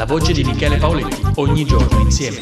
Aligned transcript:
La 0.00 0.06
voce 0.06 0.32
di 0.32 0.42
Michele 0.42 0.78
Paoletti, 0.78 1.20
ogni 1.34 1.62
giorno 1.66 2.00
insieme. 2.00 2.40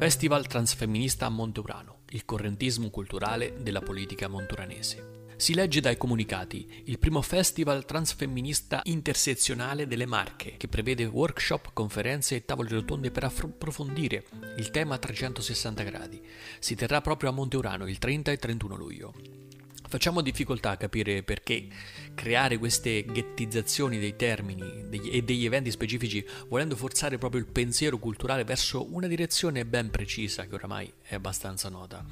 Festival 0.00 0.48
Transfemminista 0.48 1.26
a 1.26 1.28
Monteurano, 1.28 1.98
il 2.08 2.24
correntismo 2.24 2.90
culturale 2.90 3.54
della 3.60 3.80
politica 3.80 4.26
monturanese. 4.26 5.20
Si 5.36 5.54
legge 5.54 5.80
dai 5.80 5.96
comunicati 5.96 6.82
il 6.86 6.98
primo 6.98 7.22
festival 7.22 7.84
transfemminista 7.84 8.80
intersezionale 8.82 9.86
delle 9.86 10.06
Marche, 10.06 10.56
che 10.56 10.66
prevede 10.66 11.04
workshop, 11.04 11.70
conferenze 11.72 12.34
e 12.34 12.44
tavole 12.44 12.68
rotonde 12.68 13.12
per 13.12 13.24
approfondire 13.24 14.24
il 14.56 14.70
tema 14.72 14.96
a 14.96 14.98
360 14.98 15.82
gradi. 15.84 16.20
Si 16.58 16.74
terrà 16.74 17.00
proprio 17.00 17.30
a 17.30 17.32
Monteurano 17.32 17.86
il 17.86 17.98
30 17.98 18.32
e 18.32 18.36
31 18.36 18.74
luglio. 18.74 19.14
Facciamo 19.92 20.22
difficoltà 20.22 20.70
a 20.70 20.78
capire 20.78 21.22
perché 21.22 21.66
creare 22.14 22.56
queste 22.56 23.04
ghettizzazioni 23.04 23.98
dei 23.98 24.16
termini 24.16 24.88
e 24.90 25.20
degli 25.20 25.44
eventi 25.44 25.70
specifici 25.70 26.26
volendo 26.48 26.76
forzare 26.76 27.18
proprio 27.18 27.42
il 27.42 27.46
pensiero 27.46 27.98
culturale 27.98 28.42
verso 28.42 28.90
una 28.90 29.06
direzione 29.06 29.66
ben 29.66 29.90
precisa 29.90 30.46
che 30.46 30.54
oramai 30.54 30.90
è 31.02 31.14
abbastanza 31.14 31.68
nota. 31.68 32.02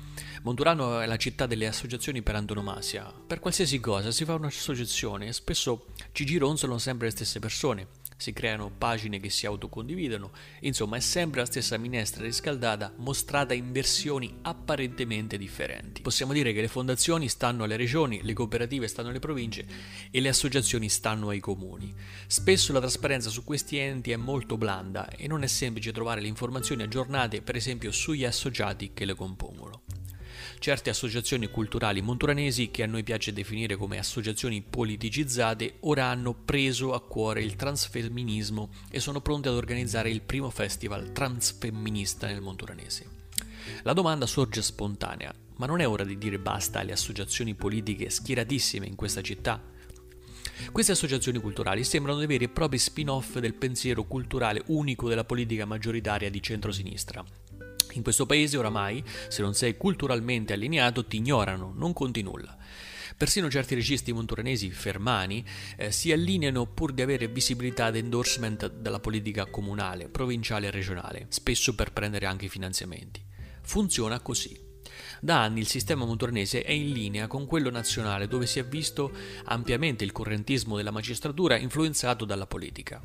Monturano 0.42 1.00
è 1.00 1.06
la 1.06 1.16
città 1.16 1.46
delle 1.46 1.68
associazioni 1.68 2.20
per 2.20 2.34
antonomasia. 2.34 3.10
Per 3.26 3.40
qualsiasi 3.40 3.80
cosa 3.80 4.10
si 4.10 4.26
fa 4.26 4.34
un'associazione 4.34 5.28
e 5.28 5.32
spesso 5.32 5.86
ci 6.12 6.26
gironzolano 6.26 6.78
sempre 6.78 7.06
le 7.06 7.12
stesse 7.12 7.38
persone 7.38 7.86
si 8.20 8.32
creano 8.32 8.70
pagine 8.70 9.18
che 9.18 9.30
si 9.30 9.46
autocondividono, 9.46 10.30
insomma 10.60 10.96
è 10.96 11.00
sempre 11.00 11.40
la 11.40 11.46
stessa 11.46 11.76
minestra 11.78 12.22
riscaldata 12.22 12.92
mostrata 12.96 13.54
in 13.54 13.72
versioni 13.72 14.38
apparentemente 14.42 15.38
differenti. 15.38 16.02
Possiamo 16.02 16.32
dire 16.32 16.52
che 16.52 16.60
le 16.60 16.68
fondazioni 16.68 17.28
stanno 17.28 17.64
alle 17.64 17.76
regioni, 17.76 18.20
le 18.22 18.32
cooperative 18.32 18.88
stanno 18.88 19.08
alle 19.08 19.18
province 19.18 19.66
e 20.10 20.20
le 20.20 20.28
associazioni 20.28 20.88
stanno 20.88 21.30
ai 21.30 21.40
comuni. 21.40 21.92
Spesso 22.26 22.72
la 22.72 22.80
trasparenza 22.80 23.30
su 23.30 23.44
questi 23.44 23.78
enti 23.78 24.10
è 24.10 24.16
molto 24.16 24.56
blanda 24.56 25.08
e 25.08 25.26
non 25.26 25.42
è 25.42 25.46
semplice 25.46 25.92
trovare 25.92 26.20
le 26.20 26.28
informazioni 26.28 26.82
aggiornate 26.82 27.42
per 27.42 27.56
esempio 27.56 27.90
sugli 27.90 28.24
associati 28.24 28.92
che 28.92 29.04
le 29.04 29.14
compongono. 29.14 29.99
Certe 30.60 30.90
associazioni 30.90 31.48
culturali 31.48 32.02
monturanesi, 32.02 32.70
che 32.70 32.82
a 32.82 32.86
noi 32.86 33.02
piace 33.02 33.32
definire 33.32 33.76
come 33.76 33.96
associazioni 33.96 34.60
politicizzate, 34.60 35.76
ora 35.80 36.04
hanno 36.04 36.34
preso 36.34 36.92
a 36.92 37.00
cuore 37.00 37.42
il 37.42 37.56
transfemminismo 37.56 38.68
e 38.90 39.00
sono 39.00 39.22
pronte 39.22 39.48
ad 39.48 39.54
organizzare 39.54 40.10
il 40.10 40.20
primo 40.20 40.50
festival 40.50 41.12
transfemminista 41.12 42.26
nel 42.26 42.42
monturanese. 42.42 43.06
La 43.84 43.94
domanda 43.94 44.26
sorge 44.26 44.60
spontanea, 44.60 45.34
ma 45.56 45.64
non 45.64 45.80
è 45.80 45.88
ora 45.88 46.04
di 46.04 46.18
dire 46.18 46.38
basta 46.38 46.80
alle 46.80 46.92
associazioni 46.92 47.54
politiche 47.54 48.10
schieratissime 48.10 48.86
in 48.86 48.96
questa 48.96 49.22
città? 49.22 49.62
Queste 50.72 50.92
associazioni 50.92 51.40
culturali 51.40 51.84
sembrano 51.84 52.18
dei 52.18 52.26
veri 52.26 52.44
e 52.44 52.48
propri 52.50 52.76
spin-off 52.76 53.38
del 53.38 53.54
pensiero 53.54 54.04
culturale 54.04 54.62
unico 54.66 55.08
della 55.08 55.24
politica 55.24 55.64
maggioritaria 55.64 56.28
di 56.28 56.42
centrosinistra, 56.42 57.24
in 57.92 58.02
questo 58.02 58.26
paese 58.26 58.56
oramai, 58.56 59.02
se 59.28 59.42
non 59.42 59.54
sei 59.54 59.76
culturalmente 59.76 60.52
allineato, 60.52 61.04
ti 61.06 61.16
ignorano, 61.16 61.72
non 61.76 61.92
conti 61.92 62.22
nulla. 62.22 62.56
Persino 63.16 63.50
certi 63.50 63.74
registi 63.74 64.12
monturanesi 64.12 64.70
fermani 64.70 65.44
eh, 65.76 65.92
si 65.92 66.10
allineano 66.10 66.66
pur 66.66 66.92
di 66.92 67.02
avere 67.02 67.28
visibilità 67.28 67.88
ed 67.88 67.96
endorsement 67.96 68.70
dalla 68.70 69.00
politica 69.00 69.44
comunale, 69.46 70.08
provinciale 70.08 70.68
e 70.68 70.70
regionale, 70.70 71.26
spesso 71.28 71.74
per 71.74 71.92
prendere 71.92 72.26
anche 72.26 72.48
finanziamenti. 72.48 73.22
Funziona 73.60 74.20
così. 74.20 74.69
Da 75.20 75.42
anni 75.42 75.60
il 75.60 75.66
sistema 75.66 76.04
montornese 76.04 76.62
è 76.62 76.72
in 76.72 76.92
linea 76.92 77.26
con 77.26 77.46
quello 77.46 77.70
nazionale 77.70 78.26
dove 78.26 78.46
si 78.46 78.58
è 78.58 78.64
visto 78.64 79.12
ampiamente 79.44 80.04
il 80.04 80.12
correntismo 80.12 80.76
della 80.76 80.90
magistratura 80.90 81.56
influenzato 81.56 82.24
dalla 82.24 82.46
politica. 82.46 83.02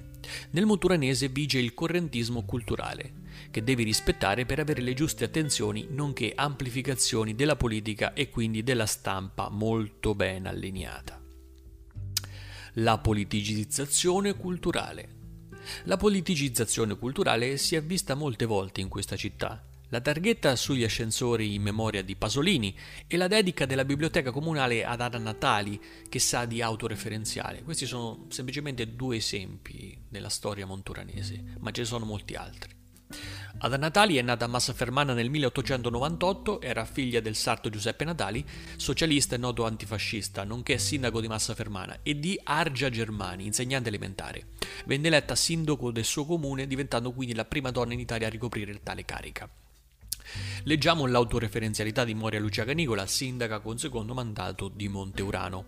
Nel 0.52 0.66
monturanese 0.66 1.28
vige 1.28 1.60
il 1.60 1.74
correntismo 1.74 2.46
culturale, 2.46 3.24
che 3.52 3.64
devi 3.64 3.84
rispettare 3.84 4.46
per 4.46 4.60
avere 4.60 4.82
le 4.82 4.94
giuste 4.94 5.26
attenzioni 5.26 5.88
nonché 5.90 6.34
amplificazioni 6.36 7.36
della 7.36 7.56
politica 7.56 8.14
e 8.14 8.30
quindi 8.30 8.64
della 8.64 8.86
stampa 8.86 9.50
molto 9.50 10.16
ben 10.16 10.46
allineata. 10.46 11.22
La 12.80 12.98
politicizzazione 12.98 14.36
culturale. 14.36 15.14
La 15.84 15.98
politicizzazione 15.98 16.98
culturale 16.98 17.58
si 17.58 17.76
è 17.76 17.82
vista 17.82 18.16
molte 18.16 18.46
volte 18.46 18.82
in 18.82 18.88
questa 18.88 19.16
città 19.16 19.66
la 19.90 20.02
targhetta 20.02 20.56
sugli 20.56 20.84
ascensori 20.84 21.54
in 21.54 21.62
memoria 21.62 22.04
di 22.04 22.16
Pasolini 22.16 22.76
e 23.08 23.18
la 23.18 23.28
dedica 23.28 23.66
della 23.66 23.86
biblioteca 23.86 24.32
comunale 24.32 24.84
ad 24.84 25.02
Ada 25.02 25.18
Natali 25.18 25.80
che 26.10 26.20
sa 26.20 26.46
di 26.46 26.62
autoreferenziale. 26.62 27.64
Questi 27.64 27.86
sono 27.86 28.26
semplicemente 28.30 28.96
due 28.96 29.18
esempi 29.18 29.98
della 30.10 30.30
storia 30.30 30.66
monturanese, 30.66 31.44
ma 31.60 31.72
ce 31.72 31.82
ne 31.82 31.88
sono 31.88 32.06
molti 32.06 32.36
altri. 32.36 32.74
Ada 33.58 33.78
Natali 33.78 34.18
è 34.18 34.22
nata 34.22 34.46
a 34.46 34.48
Massafermana 34.50 35.14
nel 35.14 35.30
1898, 35.30 36.60
era 36.60 36.84
figlia 36.84 37.22
del 37.22 37.36
sarto 37.36 37.70
Giuseppe 37.70 38.04
Natali, 38.04 38.46
socialista 38.76 39.36
e 39.36 39.38
noto 39.38 39.66
antifascista, 39.66 40.44
nonché 40.44 40.78
sindaco 40.78 41.22
di 41.22 41.28
Massafermana, 41.28 42.00
e 42.04 42.20
di 42.20 42.40
Argia 42.44 42.90
Germani, 42.90 43.46
insegnante 43.46 43.88
elementare. 43.88 44.48
Venne 44.86 45.08
eletta 45.08 45.36
sindaco 45.36 45.92
del 45.92 46.04
suo 46.04 46.26
comune, 46.26 46.68
diventando 46.68 47.14
quindi 47.14 47.34
la 47.34 47.46
prima 47.46 47.72
donna 47.72 47.94
in 47.94 48.00
Italia 48.00 48.28
a 48.28 48.30
ricoprire 48.30 48.78
tale 48.84 49.06
carica. 49.06 49.50
Leggiamo 50.64 51.06
l'autoreferenzialità 51.06 52.04
di 52.04 52.14
Moria 52.14 52.40
Lucia 52.40 52.66
Canicola, 52.66 53.06
sindaca 53.06 53.60
con 53.60 53.78
secondo 53.78 54.14
mandato 54.14 54.68
di 54.68 54.88
Monteurano. 54.88 55.66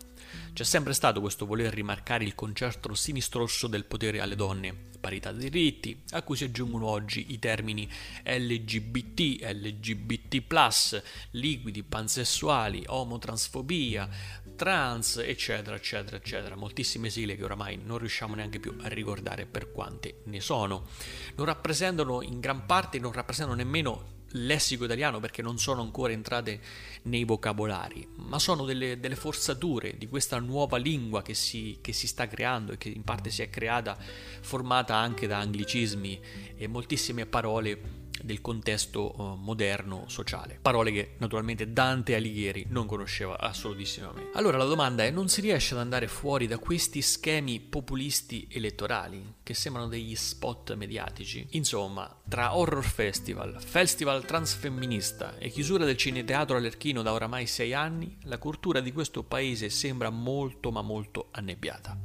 C'è 0.53 0.63
sempre 0.63 0.94
stato 0.94 1.22
questo 1.22 1.45
voler 1.45 1.73
rimarcare 1.73 2.23
il 2.23 2.35
concerto 2.35 2.94
sinistrosso 2.96 3.67
del 3.67 3.85
potere 3.85 4.19
alle 4.19 4.35
donne, 4.35 4.75
parità 5.00 5.31
di 5.31 5.50
diritti, 5.50 6.01
a 6.12 6.23
cui 6.23 6.35
si 6.35 6.46
aggiungono 6.46 6.88
oggi 6.88 7.28
i 7.29 7.40
termini 7.40 7.88
LGBT, 8.23 9.44
LGBT, 9.44 11.03
liquidi, 11.31 11.84
pansessuali, 11.84 12.84
omotransfobia, 12.88 14.09
trans, 14.56 15.17
eccetera, 15.17 15.75
eccetera, 15.75 16.17
eccetera. 16.17 16.56
Moltissime 16.56 17.09
sigle 17.09 17.35
che 17.35 17.44
oramai 17.44 17.79
non 17.81 18.00
riusciamo 18.00 18.35
neanche 18.35 18.59
più 18.59 18.75
a 18.81 18.88
ricordare 18.88 19.46
per 19.46 19.72
quante 19.72 20.22
ne 20.25 20.41
sono. 20.41 20.88
Non 21.35 21.46
rappresentano 21.46 22.22
in 22.23 22.40
gran 22.40 22.66
parte, 22.66 23.00
non 23.00 23.12
rappresentano 23.12 23.56
nemmeno 23.56 24.16
lessico 24.31 24.85
italiano 24.85 25.19
perché 25.19 25.41
non 25.41 25.57
sono 25.57 25.81
ancora 25.81 26.13
entrate 26.13 26.59
nei 27.03 27.23
vocabolari, 27.23 28.07
ma 28.15 28.39
sono 28.39 28.65
delle, 28.65 28.99
delle 28.99 29.15
forzature 29.15 29.97
di 29.97 30.07
questa 30.07 30.39
nuova 30.39 30.77
lingua 30.77 31.21
che 31.21 31.33
si, 31.33 31.77
che 31.81 31.93
si, 31.93 32.07
sta 32.07 32.27
creando 32.27 32.73
e 32.73 32.77
che 32.77 32.89
in 32.89 33.03
parte 33.03 33.29
si 33.29 33.41
è 33.41 33.49
creata 33.49 33.97
formata 34.41 34.95
anche 34.95 35.27
da 35.27 35.37
anglicismi 35.39 36.19
e 36.57 36.67
moltissime 36.67 37.25
parole 37.25 38.05
del 38.23 38.41
contesto 38.41 39.13
uh, 39.16 39.35
moderno 39.35 40.05
sociale. 40.07 40.59
Parole 40.61 40.91
che 40.91 41.16
naturalmente 41.17 41.72
Dante 41.72 42.16
Alighieri 42.16 42.66
non 42.69 42.85
conosceva 42.85 43.39
assolutissimamente. 43.39 44.38
Allora 44.38 44.57
la 44.57 44.66
domanda 44.66 45.03
è: 45.03 45.11
non 45.11 45.28
si 45.29 45.41
riesce 45.41 45.73
ad 45.73 45.79
andare 45.79 46.07
fuori 46.07 46.47
da 46.47 46.57
questi 46.57 47.01
schemi 47.01 47.59
populisti 47.59 48.47
elettorali 48.51 49.35
che 49.44 49.53
sembrano 49.53 49.88
degli 49.88 50.16
spot 50.16 50.75
mediatici? 50.75 51.45
Insomma, 51.51 52.22
tra 52.28 52.57
horror 52.57 52.83
festival, 52.83 53.61
festival 53.61 54.25
transfemminista 54.25 55.38
e 55.38 55.49
chiusura 55.49 55.85
del 55.85 55.97
cineteatro 55.97 56.57
all'Erchino 56.57 57.01
da 57.01 57.13
oramai 57.13 57.47
sei 57.47 57.73
anni, 57.73 58.17
la 58.23 58.38
cultura 58.38 58.79
di 58.79 58.91
questo 58.91 59.23
paese 59.23 59.69
sembra 59.69 60.09
molto 60.09 60.72
ma 60.72 60.81
molto 60.81 61.28
annebbiata. 61.31 61.97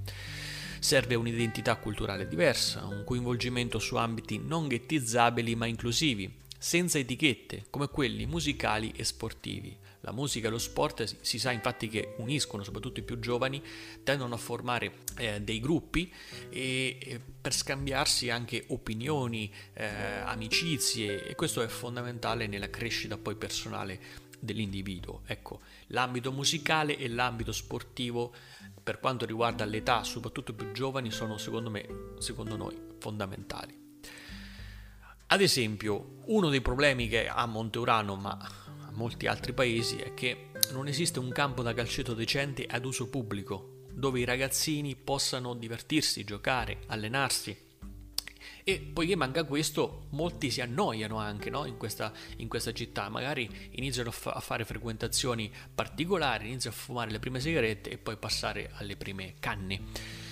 Serve 0.82 1.14
un'identità 1.14 1.76
culturale 1.76 2.26
diversa, 2.26 2.86
un 2.86 3.04
coinvolgimento 3.04 3.78
su 3.78 3.94
ambiti 3.94 4.40
non 4.44 4.66
ghettizzabili 4.66 5.54
ma 5.54 5.66
inclusivi, 5.66 6.28
senza 6.58 6.98
etichette, 6.98 7.66
come 7.70 7.86
quelli 7.86 8.26
musicali 8.26 8.92
e 8.96 9.04
sportivi. 9.04 9.76
La 10.00 10.10
musica 10.10 10.48
e 10.48 10.50
lo 10.50 10.58
sport 10.58 11.18
si 11.20 11.38
sa 11.38 11.52
infatti 11.52 11.86
che 11.86 12.14
uniscono, 12.16 12.64
soprattutto 12.64 12.98
i 12.98 13.04
più 13.04 13.20
giovani, 13.20 13.62
tendono 14.02 14.34
a 14.34 14.38
formare 14.38 14.94
eh, 15.18 15.40
dei 15.40 15.60
gruppi 15.60 16.12
e, 16.50 16.98
e, 17.00 17.20
per 17.40 17.54
scambiarsi 17.54 18.28
anche 18.28 18.64
opinioni, 18.66 19.48
eh, 19.74 19.86
amicizie 20.24 21.24
e 21.24 21.36
questo 21.36 21.62
è 21.62 21.68
fondamentale 21.68 22.48
nella 22.48 22.70
crescita 22.70 23.16
poi 23.16 23.36
personale 23.36 24.30
dell'individuo. 24.42 25.22
Ecco, 25.26 25.60
l'ambito 25.88 26.32
musicale 26.32 26.98
e 26.98 27.08
l'ambito 27.08 27.52
sportivo 27.52 28.34
per 28.82 28.98
quanto 28.98 29.24
riguarda 29.24 29.64
l'età, 29.64 30.02
soprattutto 30.02 30.52
più 30.52 30.72
giovani, 30.72 31.12
sono 31.12 31.38
secondo 31.38 31.70
me, 31.70 31.86
secondo 32.18 32.56
noi, 32.56 32.76
fondamentali. 32.98 33.80
Ad 35.28 35.40
esempio, 35.40 36.18
uno 36.26 36.48
dei 36.48 36.60
problemi 36.60 37.08
che 37.08 37.28
ha 37.28 37.46
Monteurano, 37.46 38.16
ma 38.16 38.32
a 38.32 38.90
molti 38.90 39.26
altri 39.26 39.52
paesi, 39.52 39.96
è 39.96 40.12
che 40.14 40.50
non 40.72 40.88
esiste 40.88 41.20
un 41.20 41.30
campo 41.30 41.62
da 41.62 41.72
calcetto 41.72 42.12
decente 42.12 42.66
ad 42.66 42.84
uso 42.84 43.08
pubblico, 43.08 43.86
dove 43.92 44.20
i 44.20 44.24
ragazzini 44.24 44.96
possano 44.96 45.54
divertirsi, 45.54 46.24
giocare, 46.24 46.80
allenarsi 46.86 47.70
E 48.64 48.78
poiché 48.80 49.16
manca 49.16 49.44
questo, 49.44 50.06
molti 50.10 50.50
si 50.50 50.60
annoiano 50.60 51.18
anche 51.18 51.50
no? 51.50 51.64
in, 51.64 51.76
questa, 51.76 52.12
in, 52.36 52.48
questa, 52.48 52.72
città, 52.72 53.08
magari 53.08 53.48
iniziano 53.72 54.10
a, 54.10 54.12
fa- 54.12 54.32
a, 54.32 54.40
fare 54.40 54.64
frequentazioni 54.64 55.50
particolari, 55.74 56.48
iniziano 56.48 56.76
a 56.76 56.78
fumare 56.78 57.10
le 57.10 57.18
prime 57.18 57.40
sigarette 57.40 57.90
e 57.90 57.98
poi 57.98 58.16
passare 58.16 58.70
alle 58.74 58.96
prime 58.96 59.34
canne. 59.40 60.30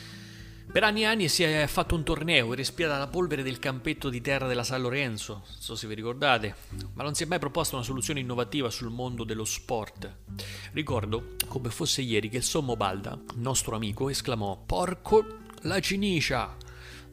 Per 0.71 0.85
anni 0.85 1.01
e 1.01 1.07
anni 1.07 1.29
si 1.29 1.43
è 1.43 1.67
fatto 1.67 1.97
un 1.97 2.05
torneo, 2.05 2.55
respirata 2.55 2.97
la 2.97 3.09
polvere 3.09 3.43
del 3.43 3.59
campetto 3.59 4.09
di 4.09 4.21
terra 4.21 4.47
della 4.47 4.63
San 4.63 4.81
Lorenzo, 4.81 5.43
non 5.45 5.57
so 5.59 5.75
se 5.75 5.89
vi 5.89 5.95
ricordate, 5.95 6.55
ma 6.93 7.03
non 7.03 7.17
si 7.17 7.25
è 7.25 7.27
mai 7.27 7.41
proposta 7.41 7.75
una 7.75 7.85
soluzione 7.85 8.21
innovativa 8.21 8.71
sul 8.71 8.91
mondo 8.91 9.25
dello 9.25 9.45
sport. 9.45 10.19
Ricordo, 10.71 11.35
come 11.49 11.71
fosse 11.71 12.03
ieri, 12.03 12.29
che 12.29 12.37
il 12.37 12.45
Sommo 12.45 12.77
Balda, 12.77 13.21
nostro 13.35 13.75
amico, 13.75 14.09
esclamò 14.09 14.63
Porco 14.65 15.39
la 15.63 15.81
cinicia 15.81 16.57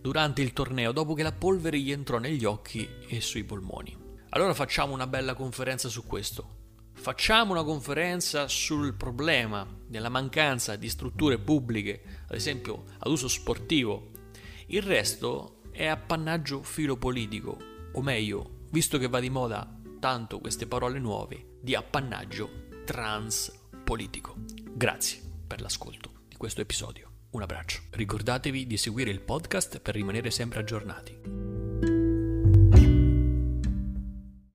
durante 0.02 0.42
il 0.42 0.54
torneo 0.54 0.92
dopo 0.92 1.14
che 1.14 1.24
la 1.24 1.32
polvere 1.32 1.80
gli 1.80 1.92
entrò 1.92 2.18
negli 2.18 2.46
occhi 2.46 2.88
e 3.08 3.22
sui 3.22 3.44
polmoni. 3.44 3.96
Allora 4.30 4.54
facciamo 4.54 4.94
una 4.94 5.08
bella 5.08 5.34
conferenza 5.34 5.90
su 5.90 6.06
questo. 6.06 6.56
Facciamo 6.94 7.52
una 7.54 7.64
conferenza 7.64 8.48
sul 8.48 8.96
problema 8.96 9.66
della 9.88 10.10
mancanza 10.10 10.76
di 10.76 10.90
strutture 10.90 11.38
pubbliche, 11.38 12.02
ad 12.28 12.36
esempio 12.36 12.84
ad 12.98 13.12
uso 13.12 13.28
sportivo. 13.28 14.12
Il 14.68 14.82
resto 14.82 15.62
è 15.72 15.86
appannaggio 15.86 16.64
filopolitico, 16.64 17.58
o 17.94 18.02
meglio, 18.02 18.66
visto 18.72 18.98
che 18.98 19.08
va 19.08 19.20
di 19.20 19.30
moda 19.30 19.80
tanto 20.00 20.40
queste 20.40 20.68
parole 20.68 21.00
nuove, 21.00 21.58
di 21.62 21.76
appannaggio 21.76 22.66
transpolitico. 22.84 24.36
Grazie 24.74 25.22
per 25.48 25.62
l'ascolto 25.62 26.12
di 26.28 26.36
questo 26.36 26.62
episodio. 26.62 27.17
Un 27.30 27.42
abbraccio. 27.42 27.82
Ricordatevi 27.92 28.66
di 28.66 28.78
seguire 28.78 29.12
il 29.12 29.20
podcast 29.20 29.80
per 29.80 29.96
rimanere 29.96 30.32
sempre 30.32 30.60
aggiornati. 30.60 31.47